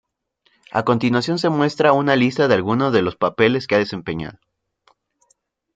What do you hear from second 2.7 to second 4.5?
de los papeles que ha desempeñado.